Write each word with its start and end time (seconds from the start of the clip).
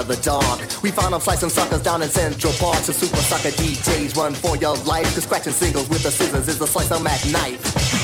of 0.00 0.08
the 0.08 0.16
dark. 0.16 0.60
We 0.82 0.90
found 0.90 1.14
him 1.14 1.20
slicing 1.20 1.50
suckers 1.50 1.82
down 1.82 2.02
in 2.02 2.08
Central 2.08 2.52
Park. 2.54 2.78
So 2.78 2.92
super 2.92 3.16
sucker 3.18 3.50
DJs 3.50 4.16
run 4.16 4.34
for 4.34 4.56
your 4.56 4.76
life. 4.78 5.14
Cause 5.14 5.24
scratching 5.24 5.52
singles 5.52 5.88
with 5.88 6.02
the 6.02 6.10
scissors 6.10 6.48
is 6.48 6.60
a 6.60 6.66
slice 6.66 6.90
of 6.90 7.02
Mac 7.02 7.24
knife. 7.26 8.00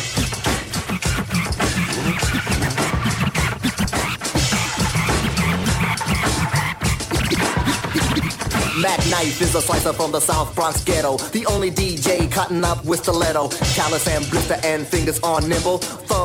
Mac 8.86 8.98
Knife 9.08 9.40
is 9.40 9.54
a 9.54 9.62
slicer 9.62 9.92
from 9.92 10.12
the 10.12 10.20
South 10.20 10.54
Bronx 10.54 10.84
ghetto. 10.84 11.16
The 11.16 11.46
only 11.46 11.70
DJ 11.70 12.30
cutting 12.30 12.62
up 12.62 12.84
with 12.84 13.00
stiletto. 13.00 13.48
Callus 13.74 14.06
and 14.06 14.28
blister 14.30 14.58
and 14.62 14.86
fingers 14.86 15.18
on 15.20 15.48
nimble. 15.48 15.78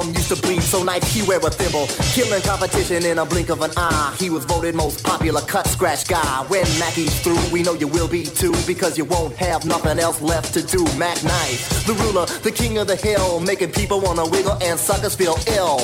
Used 0.10 0.30
to 0.30 0.42
bleed, 0.42 0.62
so 0.62 0.84
knife 0.84 1.04
he 1.04 1.22
wear 1.24 1.40
a 1.40 1.50
thimble. 1.50 1.88
Killing 2.14 2.42
competition 2.42 3.06
in 3.06 3.20
a 3.20 3.26
blink 3.26 3.50
of 3.50 3.62
an 3.62 3.72
eye. 3.78 4.16
He 4.20 4.30
was 4.30 4.46
voted 4.46 4.76
most 4.76 5.04
popular 5.04 5.42
cut 5.42 5.68
scratch 5.68 6.08
guy. 6.08 6.46
When 6.48 6.66
Mackie's 6.80 7.20
through, 7.22 7.40
we 7.52 7.64
know 7.64 7.74
you 7.74 7.88
will 7.88 8.08
be 8.08 8.24
too. 8.24 8.54
Because 8.66 8.98
you 8.98 9.06
won't 9.06 9.36
have 9.36 9.66
nothing 9.66 10.00
else 10.00 10.22
left 10.22 10.54
to 10.56 10.62
do. 10.62 10.84
Mac 10.98 11.24
Knife, 11.24 11.86
the 11.86 11.94
ruler, 11.94 12.26
the 12.44 12.52
king 12.52 12.78
of 12.78 12.88
the 12.88 12.96
hill. 12.96 13.40
Making 13.40 13.72
people 13.72 14.00
wanna 14.02 14.26
wiggle 14.28 14.58
and 14.62 14.80
suckers 14.80 15.16
feel 15.16 15.38
ill. 15.48 15.80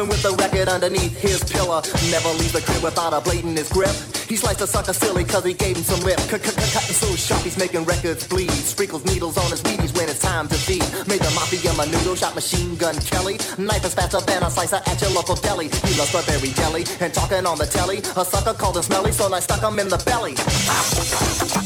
Sleeping 0.00 0.16
with 0.16 0.22
the 0.22 0.32
record 0.42 0.68
underneath 0.68 1.14
his 1.20 1.44
pillow. 1.44 1.82
Never 2.10 2.30
leaves 2.40 2.52
the 2.52 2.62
crib 2.62 2.82
without 2.82 3.12
a 3.12 3.20
blade 3.20 3.44
in 3.44 3.54
his 3.54 3.68
grip. 3.68 3.92
He 4.28 4.36
sliced 4.36 4.62
a 4.62 4.66
sucker 4.66 4.94
silly 4.94 5.24
cause 5.24 5.44
he 5.44 5.52
gave 5.52 5.76
him 5.76 5.82
some 5.82 6.00
lip. 6.00 6.16
Cutting 6.16 6.94
so 6.94 7.14
sharp 7.16 7.42
he's 7.42 7.58
making 7.58 7.84
records 7.84 8.26
bleed. 8.26 8.50
Sprinkles 8.50 9.04
needles 9.04 9.36
on 9.36 9.50
his 9.50 9.62
Wheaties 9.62 9.94
when 9.94 10.08
it's 10.08 10.20
time 10.20 10.48
to 10.48 10.54
feed. 10.54 10.84
Made 11.06 11.20
the 11.20 11.30
mafia 11.36 11.72
menudo, 11.72 12.16
shot 12.16 12.34
machine 12.34 12.76
gun 12.76 12.96
Kelly. 13.00 13.36
Knife 13.58 13.84
is 13.84 13.92
faster 13.92 14.20
than 14.20 14.42
a 14.42 14.50
slicer 14.50 14.80
at 14.86 15.00
your 15.02 15.10
local 15.10 15.34
deli. 15.34 15.68
He 15.68 15.98
loves 15.98 16.08
strawberry 16.08 16.52
jelly 16.54 16.86
and 17.00 17.12
talking 17.12 17.44
on 17.44 17.58
the 17.58 17.66
telly. 17.66 17.98
A 18.16 18.24
sucker 18.24 18.54
called 18.54 18.78
him 18.78 18.82
smelly, 18.84 19.12
so 19.12 19.30
I 19.30 19.40
stuck 19.40 19.60
him 19.60 19.78
in 19.78 19.88
the 19.88 19.98
belly. 19.98 21.59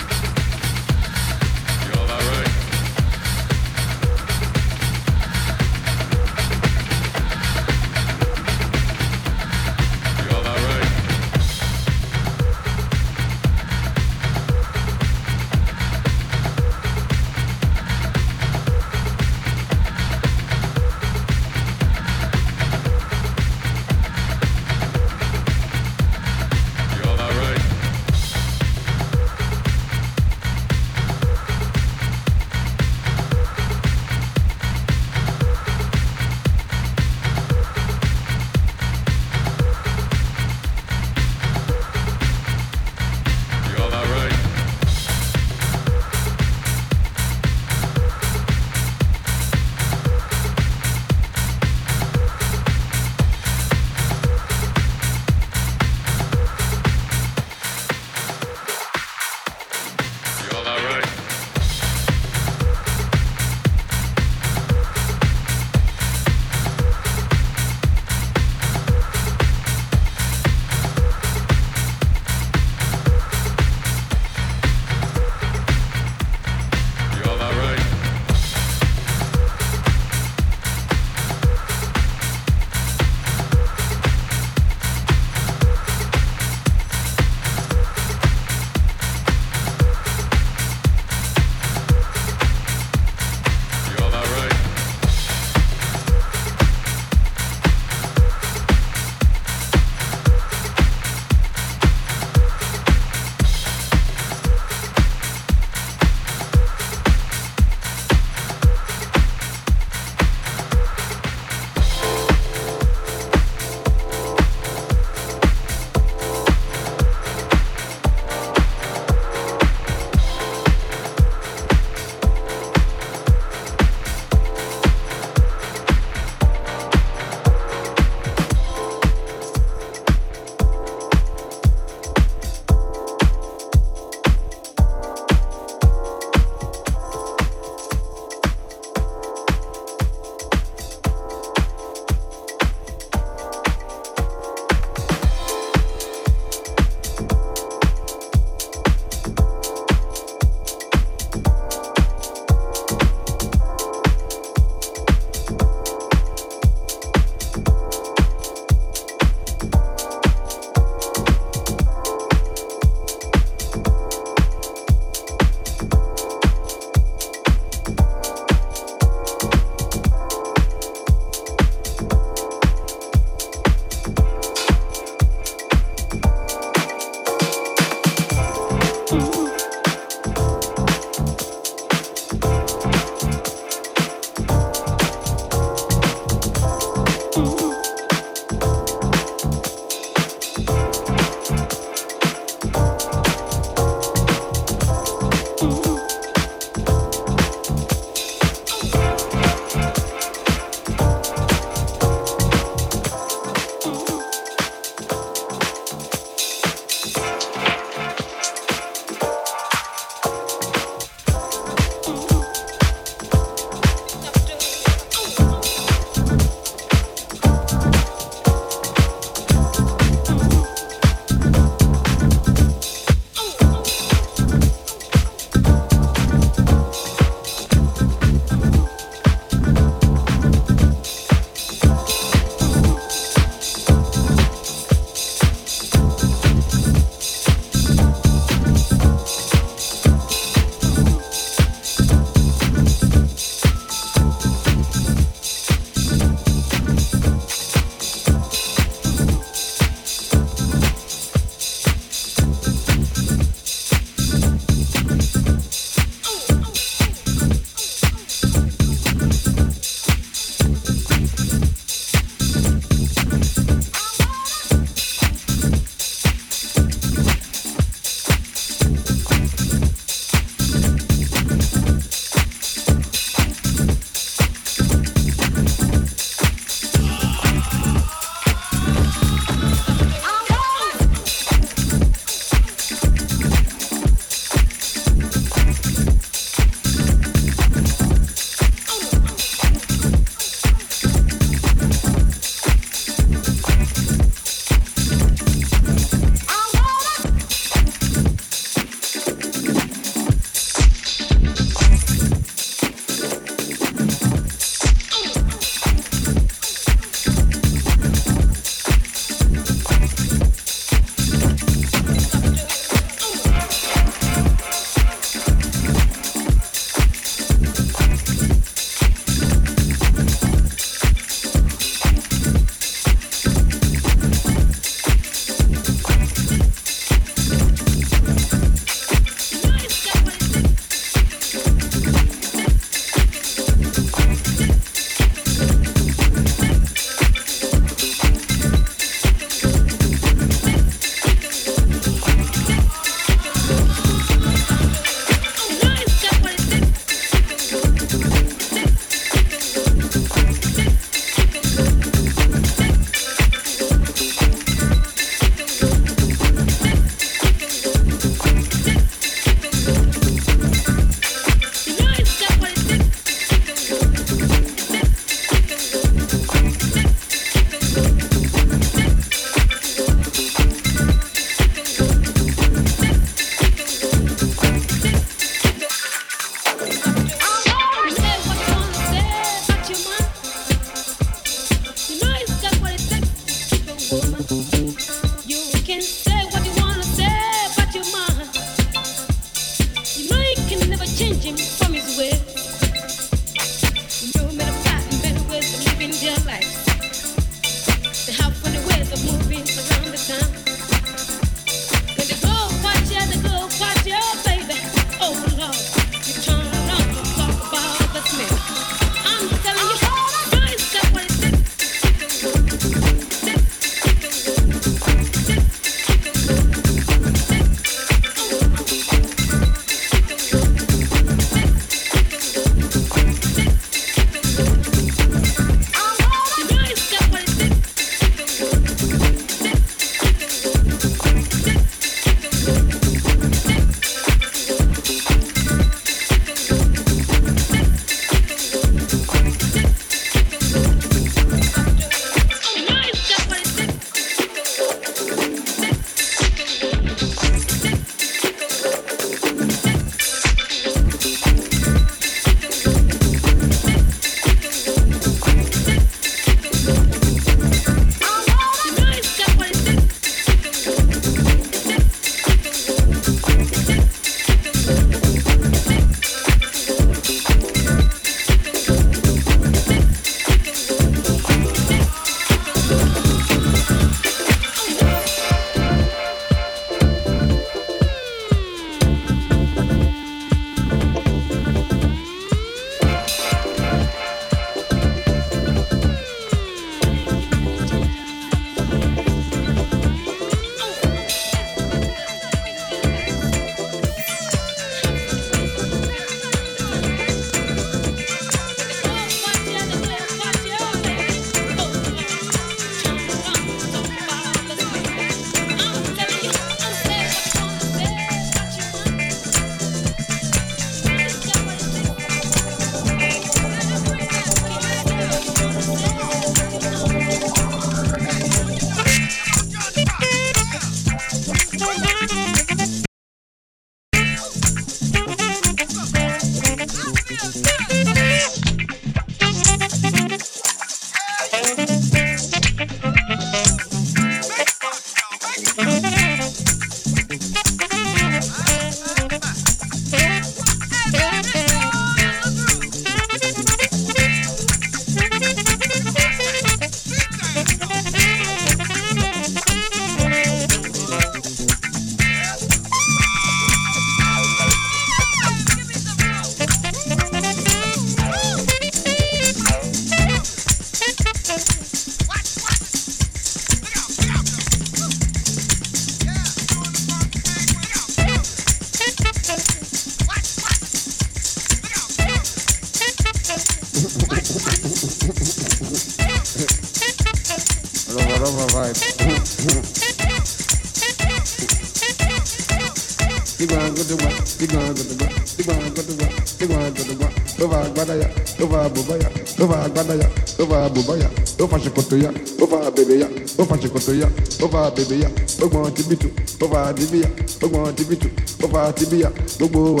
Over 592.08 592.16
ṣòkòtò 592.16 592.16
ya, 592.22 592.30
over 592.62 592.90
bèbè 592.96 593.18
ya, 593.20 593.28
over 593.58 593.76
ṣòkòtò 593.78 594.12
ya, 594.20 594.28
over 594.62 594.92
bèbè 594.96 595.16
ya, 595.22 595.28
gbogbo 595.58 595.90
tibitu, 595.90 596.28
over 596.62 596.92
dibiya, 596.94 597.28
gbogbo 597.58 597.92
tibitu, 597.92 598.28
over 598.64 598.92
tibiya, 598.94 599.30
gbogbo 599.58 600.00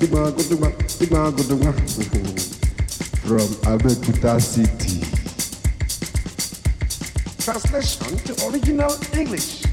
digwan 0.00 0.32
go 0.34 0.42
digwan, 0.42 0.72
digwan 0.98 1.32
go. 1.32 2.42
From 3.24 3.48
Abeokuta 3.72 4.40
City. 4.40 5.00
Translation 7.38 8.16
to 8.24 8.32
original 8.46 8.92
English. 9.14 9.64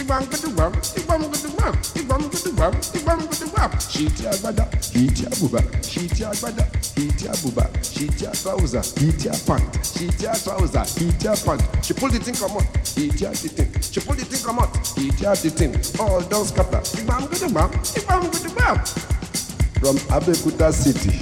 Ìgbàmùgbàdùgbàm, 0.00 0.72
ìgbàmùgbàdùgbàm, 0.98 1.74
ìgbàmùgbàdùgbàm, 2.00 2.72
ìgbàmùgbàdùgbàm. 2.96 3.70
Ṣìtì 3.92 4.22
àgbàdá, 4.32 4.64
ṣìtì 4.92 5.22
àbùbà, 5.32 5.60
ṣìtì 5.92 6.22
àgbàdá, 6.30 6.64
ṣìtì 6.96 7.24
àbùbà, 7.34 7.64
ṣìtì 8.00 8.24
àtàwùzà, 8.32 8.80
ṣìtì 8.96 9.26
àpànt, 9.36 9.72
ṣìtì 9.92 10.24
àtàwùzà, 10.34 10.82
ṣìtì 10.94 11.26
àpànt. 11.34 11.60
She 11.84 11.92
pull 11.94 12.08
the 12.10 12.18
thing 12.18 12.34
come 12.34 12.48
comot, 12.48 12.64
ṣìtì 12.94 13.24
àtìtìn. 13.28 13.68
She 13.92 14.00
pull 14.00 14.16
the 14.16 14.24
thing 14.24 14.42
come 14.42 14.56
comot, 14.56 14.70
ṣìtì 14.96 15.24
àtìtìn. 15.32 15.70
All 16.00 16.20
don 16.30 16.44
scatter. 16.46 16.80
Ìgbàmùgbàdùgbàm, 16.98 17.70
ìgbàmùgbàdùgbàm. 17.98 18.76
From 19.80 19.96
Abeokuta 20.08 20.72
City. 20.72 21.19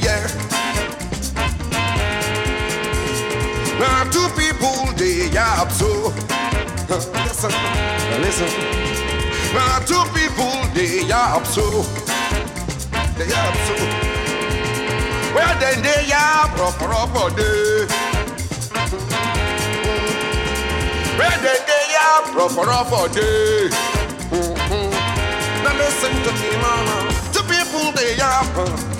Yeah. 0.00 0.26
Now 3.78 4.04
two 4.10 4.28
people 4.36 4.92
they 4.96 5.28
yap 5.30 5.70
so. 5.70 6.12
Listen, 6.88 7.52
listen. 8.20 8.50
Now 9.54 9.78
two 9.80 10.04
people 10.14 10.54
they 10.74 11.04
yap 11.06 11.46
so. 11.46 11.84
They 13.16 13.28
yap 13.28 13.56
so. 13.66 13.74
Well 15.34 15.54
then 15.60 15.82
they 15.82 16.06
yap 16.08 16.56
proper 16.56 16.86
proper 16.86 17.30
day. 17.36 17.86
Mm-hmm. 18.84 19.24
Well 21.18 21.38
then 21.42 21.60
they 21.66 21.84
yap 21.94 22.24
proper 22.32 22.64
proper 22.64 23.08
day. 23.14 23.68
Mm-hmm. 24.30 24.90
Now 25.64 25.74
listen 25.76 26.12
to 26.24 26.32
me, 26.40 26.50
mama. 26.62 26.96
Two 27.32 27.42
people 27.42 27.92
they 27.92 28.16
yap. 28.16 28.93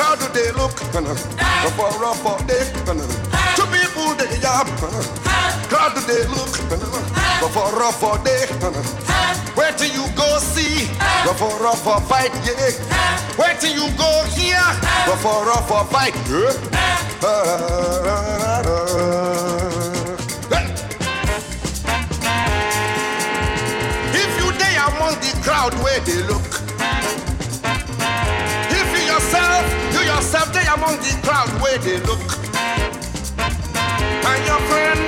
How 0.00 0.16
do 0.16 0.26
they 0.32 0.50
look? 0.52 0.72
Uh-huh. 0.96 1.12
Rough, 1.76 2.00
rough, 2.00 2.24
rough 2.24 2.46
day. 2.46 2.64
Uh-huh. 2.88 3.54
Two 3.54 3.68
people 3.68 4.16
they 4.16 4.24
uh-huh. 4.40 4.64
yap. 4.64 4.68
How 5.68 5.92
do 5.92 6.00
they 6.08 6.24
look? 6.32 6.56
Rough, 7.42 8.00
rough 8.00 8.24
day. 8.24 8.46
Where 9.54 9.72
do 9.76 9.86
you 9.86 10.08
go 10.16 10.38
see? 10.38 10.88
Rough, 11.26 11.42
rough 11.60 12.08
fight, 12.08 12.32
yeah. 12.48 12.72
Where 13.36 13.54
do 13.60 13.68
you 13.68 13.90
go 13.98 14.24
here? 14.32 14.56
Rough, 15.06 15.24
rough 15.24 15.90
fight, 15.90 16.14
yeah. 16.28 16.48
If 24.12 24.30
you 24.40 24.52
day 24.58 24.76
among 24.76 25.14
the 25.20 25.40
crowd 25.44 25.74
where 25.82 26.00
they 26.00 26.22
look. 26.22 26.49
Among 30.74 30.96
the 31.02 31.12
crowd 31.22 31.50
where 31.60 31.78
they 31.78 31.98
look. 32.06 32.22
And 33.38 34.40
your 34.46 34.60
friend, 34.70 35.02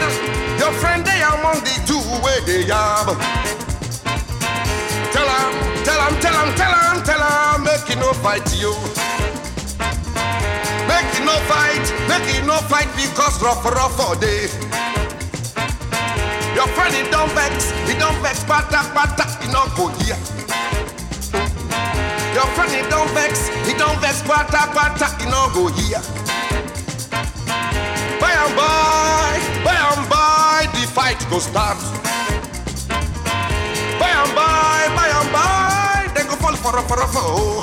your 0.58 0.72
friend 0.82 1.04
day 1.04 1.22
among 1.22 1.62
the 1.62 1.74
two 1.86 2.02
where 2.22 2.40
they 2.42 2.64
yab. 2.66 3.14
Tell 5.14 5.28
him, 5.28 5.52
tell 5.84 6.00
him, 6.02 6.14
tell 6.20 6.36
him, 6.42 6.50
tell 6.58 6.74
him, 6.74 7.02
tell 7.04 7.22
him, 7.22 7.64
make 7.64 7.86
it 7.90 7.98
no 7.98 8.12
fight 8.24 8.42
you. 8.58 8.74
Make 10.90 11.10
it 11.14 11.24
no 11.24 11.36
fight, 11.46 11.84
make 12.10 12.26
it 12.34 12.44
no 12.44 12.56
fight 12.66 12.90
because 12.96 13.40
rough, 13.42 13.64
rough 13.64 14.00
all 14.00 14.16
day. 14.16 14.48
Your 16.54 16.66
friend 16.74 16.94
he 16.94 17.02
don't 17.10 17.30
vex, 17.32 17.70
he 17.86 17.94
don't 17.98 18.18
vex, 18.22 18.42
pata, 18.44 18.82
pata, 18.94 19.24
he 19.40 19.52
not 19.52 19.74
go 19.76 19.88
here. 20.02 20.18
Your 22.34 22.46
friend 22.56 22.72
he 22.72 22.82
don't 22.90 23.10
vex, 23.14 23.48
don't 23.82 24.00
vex, 24.00 24.22
pata, 24.22 24.70
pata, 24.74 25.06
he 25.18 25.26
not 25.26 25.52
go 25.54 25.66
here. 25.66 26.02
By 28.22 28.32
and 28.42 28.54
by, 28.54 29.34
by 29.66 29.76
and 29.90 30.04
by, 30.08 30.68
the 30.74 30.86
fight 30.96 31.20
go 31.28 31.38
start. 31.40 31.78
By 34.00 34.10
and 34.22 34.32
by, 34.38 34.80
by 34.98 35.08
and 35.18 35.30
by, 35.34 36.10
they 36.14 36.24
go 36.30 36.36
fall 36.42 36.56
for 36.62 36.78
a 36.78 36.82
for 36.88 37.00
a 37.02 37.08
foe. 37.14 37.62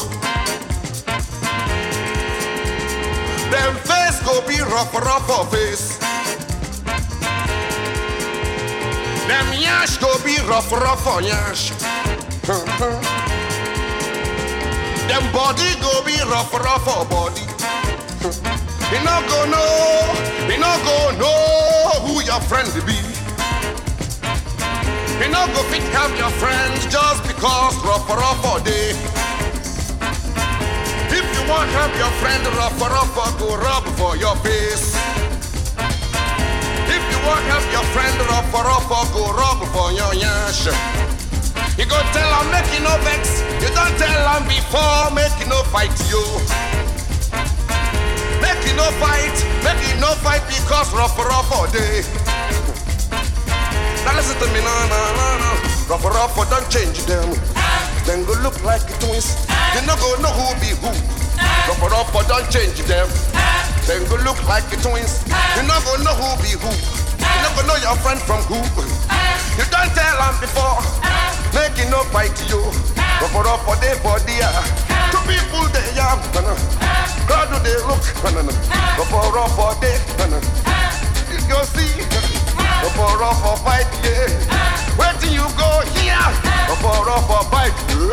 Them 3.53 3.73
face 3.87 4.19
go 4.27 4.35
be 4.47 4.59
rough, 4.73 4.93
rough 4.93 5.51
face. 5.53 5.97
Them 9.29 9.47
yash 9.65 9.97
go 9.97 10.11
be 10.25 10.35
rough, 10.49 10.71
rough 10.71 11.05
yash. 11.23 11.71
Them 15.09 15.25
body 15.33 15.73
go 15.81 16.05
be 16.05 16.13
rough, 16.29 16.53
rough 16.53 16.85
body. 17.09 17.41
We 18.93 18.97
no 19.01 19.15
go 19.25 19.39
know, 19.49 20.05
we 20.47 20.55
no 20.61 20.69
go 20.85 20.97
know 21.17 22.05
who 22.05 22.21
your 22.21 22.39
friend 22.41 22.69
be. 22.85 22.93
We 25.17 25.25
no 25.33 25.47
go 25.49 25.63
fit 25.73 25.81
help 25.97 26.13
your 26.15 26.29
friends 26.37 26.85
just 26.93 27.23
because 27.25 27.75
rough 27.83 28.07
rough 28.07 28.45
all 28.45 28.59
day. 28.59 28.93
If 31.09 31.25
you 31.33 31.41
want 31.49 31.71
help 31.71 31.93
your 31.97 32.13
friend 32.21 32.45
rough 32.53 32.79
rough 32.79 33.39
go 33.39 33.57
rub 33.57 33.85
for 33.97 34.15
your 34.15 34.35
face. 34.45 34.93
If 36.85 37.01
you 37.09 37.19
won't 37.25 37.45
help 37.49 37.65
your 37.73 37.85
friend 37.97 38.15
rough 38.29 38.53
rough 38.53 39.11
go 39.11 39.33
rub 39.33 39.59
for 39.73 39.91
your 39.91 40.13
yash. 40.13 40.98
You 41.79 41.85
go 41.85 41.95
tell 42.11 42.29
you 42.75 42.83
no 42.83 42.91
vex. 43.07 43.39
You 43.63 43.71
don't 43.71 43.95
tell 43.95 44.23
him 44.35 44.43
before 44.51 45.15
make 45.15 45.31
you 45.39 45.47
no 45.47 45.63
fight 45.71 45.95
you. 46.11 46.19
Make 48.43 48.59
you 48.67 48.75
no 48.75 48.87
fight, 48.99 49.31
make 49.63 49.79
you 49.87 49.95
no 49.99 50.11
fight 50.19 50.43
because 50.51 50.91
rough 50.91 51.15
rough 51.15 51.47
all 51.55 51.71
day. 51.71 52.03
Now 54.03 54.11
listen 54.11 54.35
to 54.43 54.47
me, 54.51 54.59
no, 54.59 54.75
no, 54.91 55.01
no, 55.15 55.27
no. 55.39 55.51
Rough 55.87 56.03
rough 56.03 56.35
don't 56.51 56.67
change 56.67 57.03
them. 57.07 57.31
Then 58.03 58.27
go 58.27 58.35
look 58.43 58.59
like 58.63 58.83
twins. 58.99 59.39
You 59.71 59.81
no 59.87 59.95
go 60.03 60.19
know 60.19 60.35
who 60.35 60.51
be 60.59 60.75
who. 60.83 60.91
Rough 61.39 61.79
rough 61.79 62.11
don't 62.27 62.47
change 62.51 62.79
them. 62.91 63.07
Then 63.87 64.03
go 64.11 64.15
look 64.27 64.39
like 64.51 64.67
twins. 64.83 65.23
You 65.55 65.63
no 65.63 65.79
go 65.87 65.95
know 66.03 66.11
who 66.11 66.27
be 66.43 66.59
who. 66.59 66.71
You 67.23 67.49
go 67.55 67.61
know 67.67 67.79
your 67.79 67.95
friend 68.03 68.19
from 68.19 68.43
who. 68.51 68.59
You 69.55 69.65
don't 69.71 69.91
tell 69.95 70.17
them 70.19 70.35
before. 70.39 71.18
Make 71.53 71.77
it 71.79 71.89
no 71.89 72.03
fight 72.13 72.35
you. 72.49 72.61
for 73.33 73.43
rough 73.43 73.65
for 73.65 73.75
their 73.77 73.95
body. 74.03 74.37
ah. 74.41 74.63
Two 75.11 75.21
people 75.25 75.65
they 75.73 75.89
have. 75.97 76.21
How 77.27 77.45
do 77.45 77.57
they 77.63 77.77
look? 77.85 78.01
Rough 78.97 79.13
rough 79.33 79.55
for 79.55 79.73
they. 79.81 79.97
You 81.31 81.39
go 81.47 81.63
see. 81.73 81.91
Rough 82.81 82.97
rough 83.19 83.41
for 83.41 83.57
fight, 83.65 83.87
yeah. 84.03 84.29
Where 84.97 85.13
do 85.19 85.27
you 85.29 85.45
go 85.57 85.69
here? 85.97 86.29
for 86.81 87.05
rough 87.05 87.25
for 87.27 87.43
fight, 87.51 87.73
me 87.97 88.09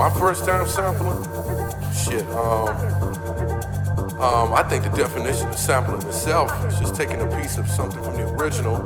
my 0.00 0.08
first 0.18 0.46
time 0.46 0.66
sampling, 0.66 1.22
shit, 1.92 2.26
um, 2.28 2.68
um, 4.18 4.54
I 4.54 4.64
think 4.66 4.84
the 4.84 4.92
definition 4.96 5.48
of 5.48 5.58
sampling 5.58 6.00
itself 6.08 6.50
is 6.64 6.78
just 6.78 6.94
taking 6.94 7.20
a 7.20 7.26
piece 7.36 7.58
of 7.58 7.68
something 7.68 8.02
from 8.02 8.16
the 8.16 8.26
original 8.30 8.76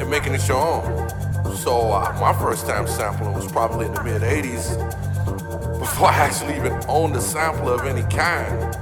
and 0.00 0.08
making 0.08 0.32
it 0.32 0.48
your 0.48 0.56
own. 0.56 1.54
So 1.56 1.92
uh, 1.92 2.16
my 2.18 2.32
first 2.32 2.66
time 2.66 2.86
sampling 2.86 3.34
was 3.34 3.46
probably 3.52 3.84
in 3.84 3.92
the 3.92 4.02
mid 4.02 4.22
80s 4.22 5.03
before 5.94 6.08
I 6.08 6.14
actually 6.14 6.56
even 6.56 6.72
owned 6.88 7.14
a 7.14 7.20
sampler 7.20 7.74
of 7.74 7.86
any 7.86 8.02
kind. 8.12 8.74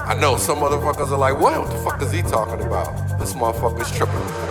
I 0.00 0.16
know 0.18 0.38
some 0.38 0.56
motherfuckers 0.56 1.10
are 1.10 1.18
like, 1.18 1.38
what, 1.38 1.60
what 1.60 1.70
the 1.70 1.76
fuck 1.76 2.00
is 2.00 2.10
he 2.12 2.22
talking 2.22 2.66
about? 2.66 3.18
This 3.18 3.34
motherfucker's 3.34 3.94
tripping. 3.94 4.43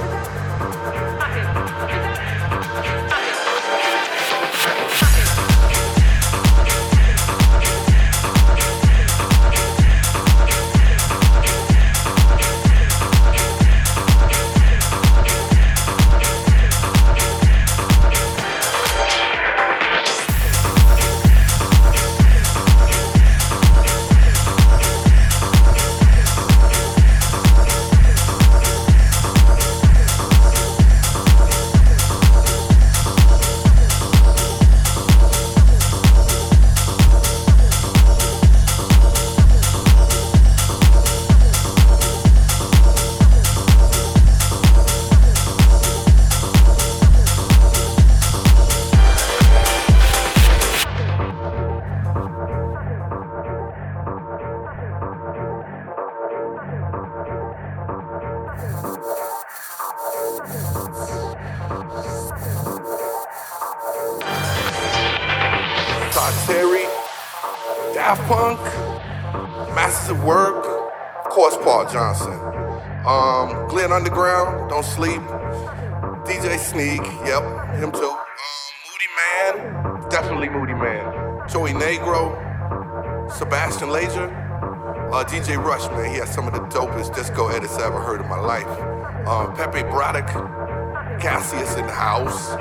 House, 92.04 92.52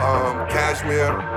um, 0.00 0.48
Cashmere. 0.48 1.35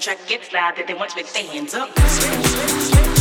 Track 0.00 0.18
gets 0.26 0.52
loud 0.52 0.76
that 0.76 0.86
they 0.86 0.94
want 0.94 1.10
to 1.10 1.16
their 1.34 1.44
hands 1.44 1.74
up. 1.74 3.19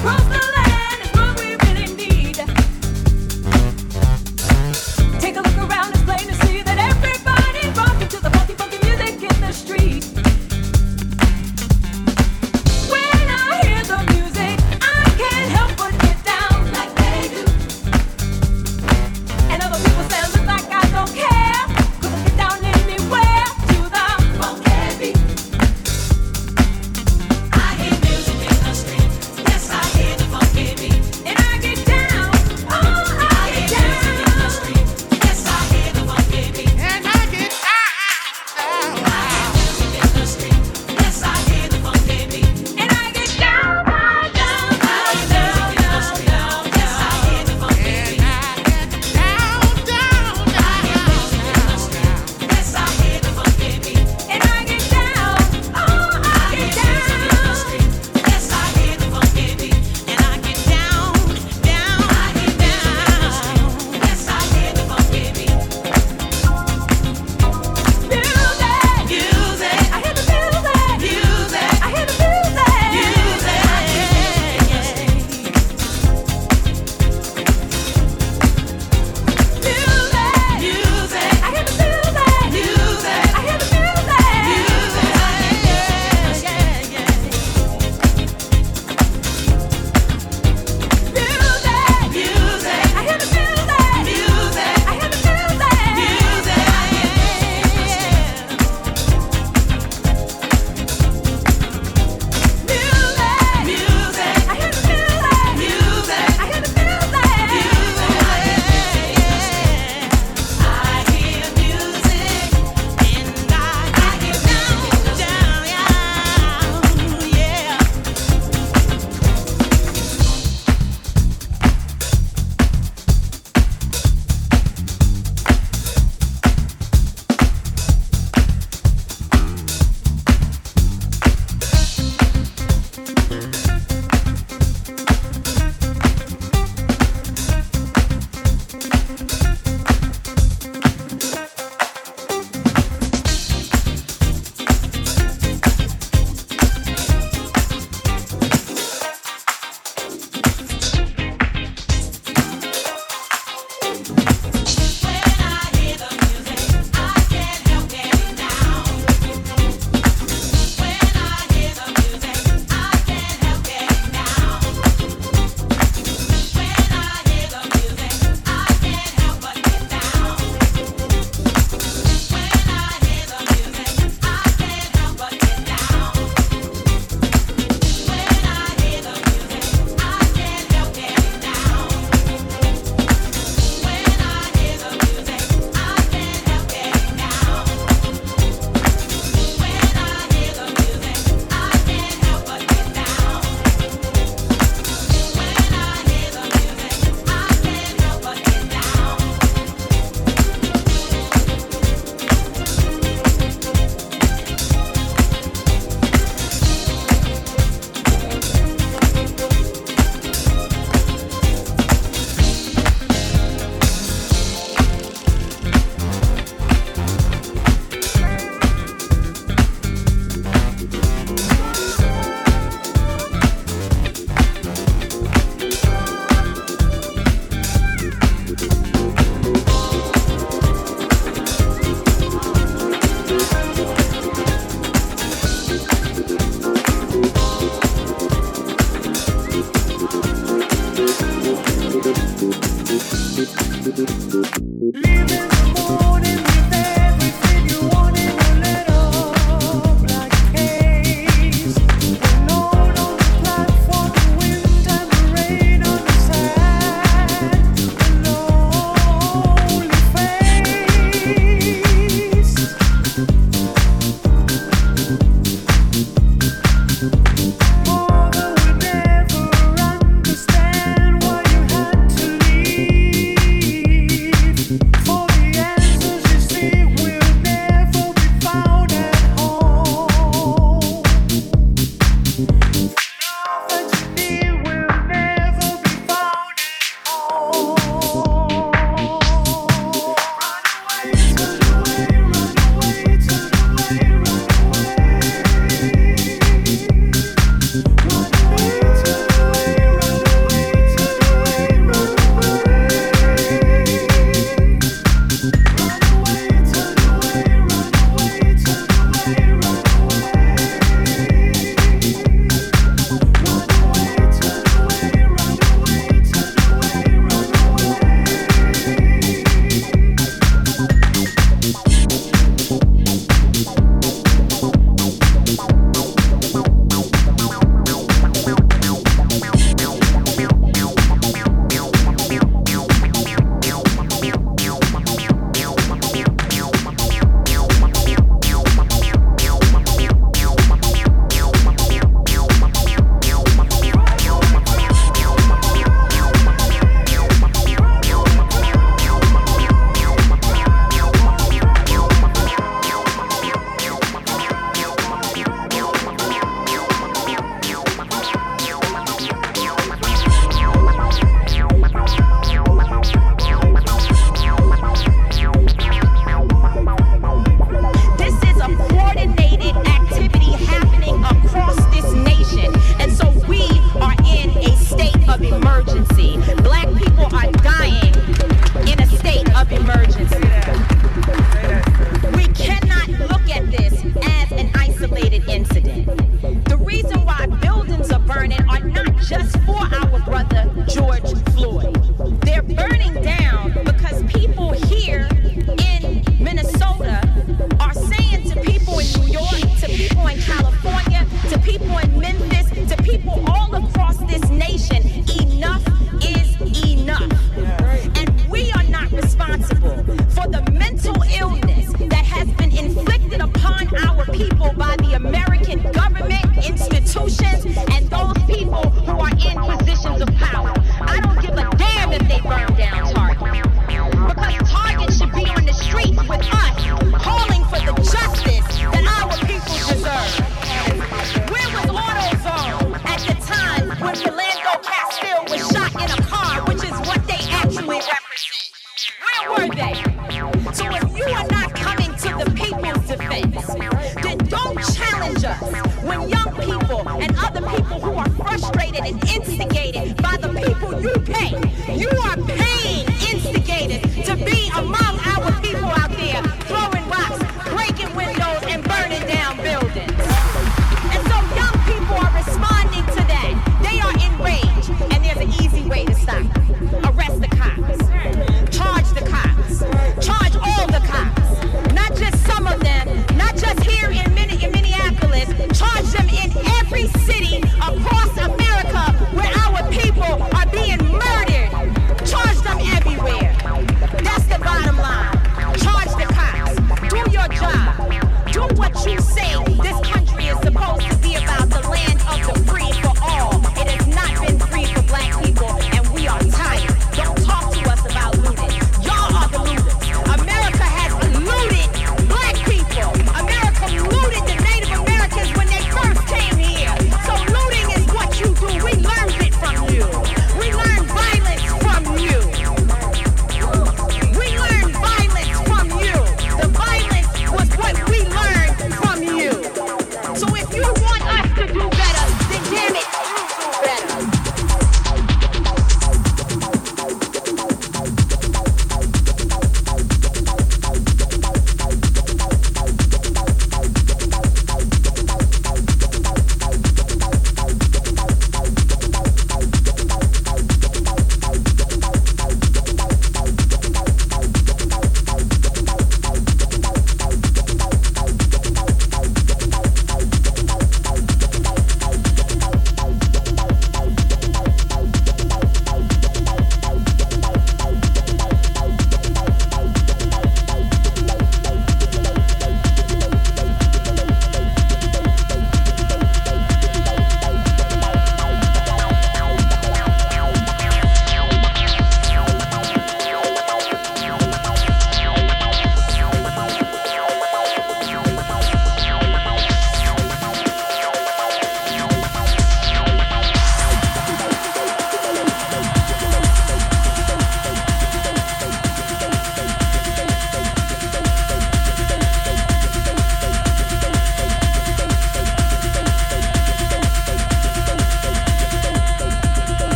Cross 0.00 0.22
the 0.28 0.34
line. 0.34 0.57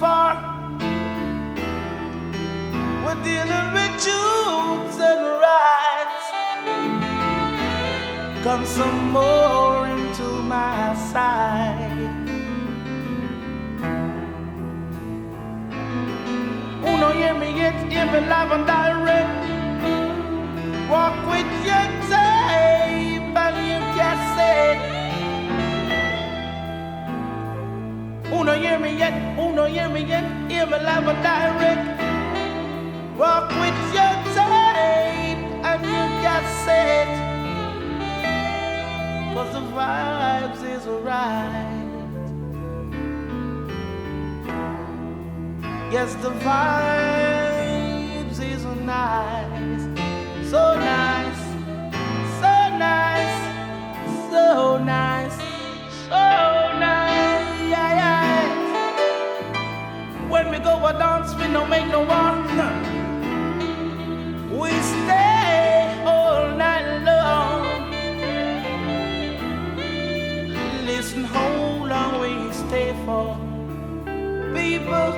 Far. 0.00 0.34
We're 3.04 3.22
dealing 3.22 3.68
with 3.76 3.92
truths 4.04 4.98
and 5.10 5.22
rights. 5.46 6.26
Come 8.44 8.64
some 8.64 9.10
more 9.10 9.86
into 9.88 10.28
my 10.54 10.94
side. 11.12 12.14
Uno 16.90 17.08
hear 17.12 17.34
me 17.34 17.48
yet, 17.56 17.76
hear 17.92 18.06
me 18.06 18.20
live 18.32 18.50
and 18.56 18.66
direct. 18.66 19.34
Walk 20.90 21.16
with 21.32 21.50
your 21.68 21.86
tape 22.10 23.36
and 23.44 23.56
your 23.68 23.84
cassette. 23.96 24.95
Uno 28.38 28.52
hear 28.52 28.78
me 28.78 28.94
yet, 28.94 29.14
uno 29.38 29.64
hear 29.64 29.88
me 29.88 30.02
yet, 30.04 30.22
hear 30.50 30.66
me 30.66 30.78
live 30.78 31.08
and 31.08 31.22
direct. 31.22 31.84
Walk 33.16 33.48
with 33.48 33.94
your 33.96 34.14
tape 34.36 35.40
and 35.64 35.82
your 35.82 36.08
cassette. 36.22 37.16
Cause 39.32 39.52
the 39.54 39.60
vibes 39.74 40.62
is 40.76 40.86
right. 41.02 41.86
Yes, 45.90 46.14
the 46.16 46.30
vibes 46.44 48.38
is 48.38 48.64
nice. 48.84 49.82
So 50.50 50.74
nice. 50.74 51.42
So 52.40 52.52
nice. 52.76 53.38
So 54.30 54.76
nice. 54.84 55.36
So 56.10 56.12
nice. 56.12 56.55
A 60.86 60.92
dance, 60.92 61.34
we 61.34 61.48
no 61.48 61.66
make 61.66 61.86
no 61.88 62.00
one. 62.00 62.46
We 64.60 64.70
stay 64.70 66.02
all 66.04 66.56
night 66.56 66.86
long. 67.08 67.62
Listen, 70.86 71.24
how 71.24 71.50
long 71.92 72.20
we 72.20 72.52
stay 72.52 72.94
for? 73.04 73.34
People, 74.54 75.10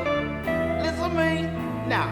listen 0.85 1.13
me 1.21 1.33
now. 1.87 2.09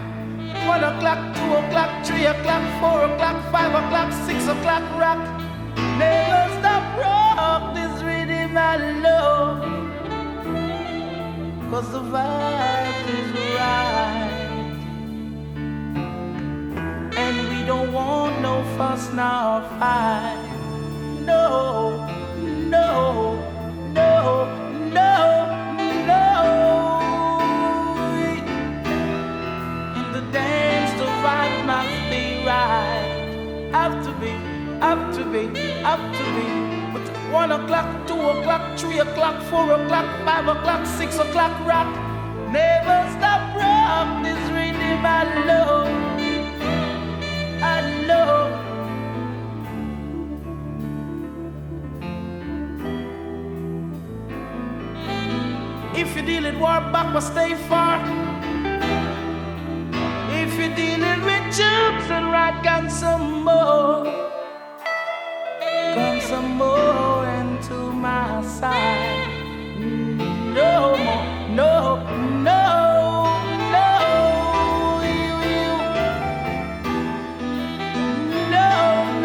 One 0.67 0.83
o'clock, 0.83 1.19
two 1.37 1.51
o'clock, 1.61 2.05
three 2.05 2.25
o'clock, 2.25 2.63
four 2.79 3.05
o'clock, 3.09 3.37
five 3.51 3.73
o'clock, 3.81 4.13
six 4.27 4.47
o'clock, 4.47 4.83
rock. 4.99 5.21
Never 5.97 6.43
stop 6.59 6.83
rock 7.03 7.73
this 7.73 8.03
rhythm 8.03 8.55
I 8.55 8.77
love. 9.01 9.86
Cause 11.69 11.91
the 11.91 11.99
vibe 11.99 13.09
is 13.09 13.31
right. 13.57 14.73
And 17.17 17.49
we 17.49 17.65
don't 17.65 17.91
want 17.91 18.41
no 18.41 18.63
fuss 18.77 19.11
nor 19.11 19.61
fight. 19.77 20.47
No, 21.25 22.07
no, 22.69 23.35
no, 23.93 24.47
no, 24.95 25.11
no. 26.07 26.25
In 29.99 30.07
the 30.13 30.23
dance, 30.31 30.91
the 30.97 31.05
vibe 31.21 31.65
must 31.65 31.97
be 32.09 32.45
right. 32.45 33.69
Have 33.73 34.05
to 34.05 34.11
be, 34.21 34.31
have 34.79 35.13
to 35.17 35.23
be, 35.25 35.59
have 35.83 36.17
to 36.17 36.23
be. 36.33 36.56
One 37.31 37.51
o'clock, 37.51 38.07
two 38.07 38.13
o'clock, 38.13 38.79
three 38.79 38.99
o'clock, 38.99 39.43
four 39.43 39.69
o'clock, 39.73 40.05
five 40.25 40.47
o'clock, 40.47 40.85
six 40.85 41.17
o'clock, 41.19 41.51
rock. 41.67 41.87
Never 42.51 43.09
stop 43.17 43.53
rock 43.53 44.23
this 44.23 44.39
rhythm 44.51 45.05
I 45.05 45.45
love. 45.45 45.87
I 47.61 47.81
love. 48.07 48.51
If 55.97 56.15
you're 56.15 56.25
dealing 56.25 56.59
war 56.59 56.79
back, 56.93 57.11
but 57.13 57.19
stay 57.19 57.55
far. 57.67 57.99
If 60.31 60.57
you're 60.57 60.75
dealing 60.75 61.21
with 61.23 61.43
troops 61.57 62.09
and 62.09 62.31
right, 62.31 62.57
come 62.63 62.89
some 62.89 63.43
more. 63.43 64.05
Come 65.93 66.21
some 66.21 66.51
more 66.57 67.16
side. 68.59 69.27
No 70.57 70.97
more, 71.05 71.25
no, 71.59 71.73
no, 72.47 72.61
no. 73.75 73.89
You, 75.13 75.33
you. 75.53 75.69
No, 78.55 78.71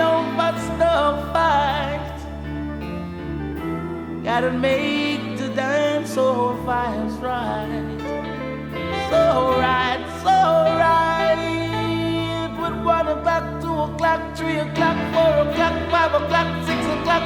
no, 0.00 0.10
but 0.36 0.58
no 0.82 0.96
fight. 1.32 2.18
Gotta 4.22 4.52
make 4.52 5.38
the 5.38 5.48
dance 5.48 6.12
so 6.12 6.26
vibes 6.66 7.16
right. 7.22 7.88
So 9.08 9.22
right, 9.66 10.02
so 10.24 10.36
right. 10.84 11.40
With 12.60 12.76
one 12.84 13.08
o'clock, 13.08 13.44
two 13.62 13.78
o'clock, 13.88 14.20
three 14.36 14.58
o'clock, 14.58 14.98
four 15.14 15.32
o'clock, 15.44 15.74
five 15.90 16.12
o'clock, 16.20 16.48
six 16.66 16.80
o'clock, 16.96 17.24